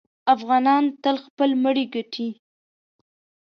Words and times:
افغانان 0.35 0.83
تل 1.03 1.15
خپل 1.25 1.49
مړی 1.63 1.85
ګټي. 1.93 2.29